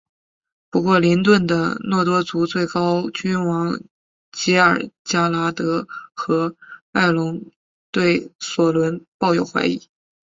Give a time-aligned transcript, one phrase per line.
[0.71, 3.79] 不过林顿的诺多族最高君王
[4.31, 6.55] 吉尔加拉德和
[6.91, 7.45] 爱隆
[7.91, 9.87] 对索伦抱有怀疑。